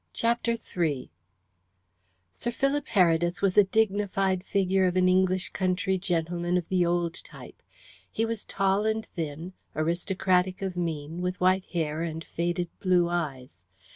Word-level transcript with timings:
CHAPTER 0.13 0.57
III 0.75 1.11
Sir 2.31 2.49
Philip 2.49 2.87
Heredith 2.87 3.43
was 3.43 3.55
a 3.55 3.65
dignified 3.65 4.43
figure 4.43 4.87
of 4.87 4.97
an 4.97 5.07
English 5.07 5.49
country 5.49 5.99
gentleman 5.99 6.57
of 6.57 6.67
the 6.69 6.83
old 6.83 7.23
type. 7.23 7.61
He 8.11 8.25
was 8.25 8.43
tall 8.43 8.87
and 8.87 9.05
thin, 9.05 9.53
aristocratic 9.75 10.63
of 10.63 10.75
mien, 10.75 11.21
with 11.21 11.39
white 11.39 11.65
hair 11.65 12.01
and 12.01 12.23
faded 12.23 12.69
blue 12.79 13.09
eyes. 13.09 13.57